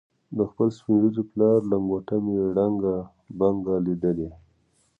[0.37, 2.95] د خپل سپین ږیري پلار لنګوټه مې ړنګه
[3.39, 4.29] بنګه لیدلې.